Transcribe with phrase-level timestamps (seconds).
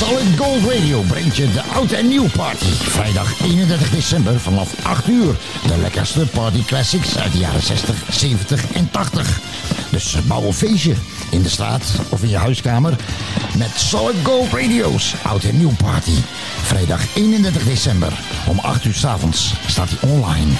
[0.00, 2.64] Solid Gold Radio brengt je de oud en nieuw party.
[2.64, 5.36] Vrijdag 31 december vanaf 8 uur.
[5.66, 9.40] De lekkerste party classics uit de jaren 60, 70 en 80.
[9.90, 10.94] Dus bouw een feestje
[11.30, 12.96] in de straat of in je huiskamer
[13.56, 16.16] met Solid Gold Radio's oud en nieuw party.
[16.62, 18.12] Vrijdag 31 december
[18.46, 20.52] om 8 uur s avonds staat hij online.